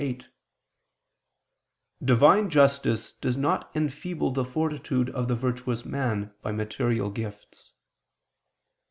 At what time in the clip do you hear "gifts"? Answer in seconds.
7.11-7.73